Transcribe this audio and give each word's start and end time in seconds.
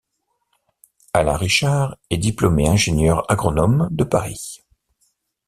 Alain 1.13 1.35
Richard 1.37 1.95
est 2.09 2.17
diplômé 2.17 2.67
ingénieur 2.67 3.29
agronome 3.31 3.87
de 3.91 4.03
Paris. 4.03 4.63